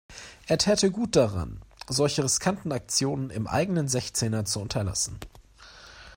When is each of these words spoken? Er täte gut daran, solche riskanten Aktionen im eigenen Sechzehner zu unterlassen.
Er 0.47 0.57
täte 0.57 0.89
gut 0.89 1.15
daran, 1.15 1.61
solche 1.87 2.23
riskanten 2.23 2.71
Aktionen 2.71 3.29
im 3.29 3.45
eigenen 3.45 3.87
Sechzehner 3.87 4.45
zu 4.45 4.59
unterlassen. 4.59 5.19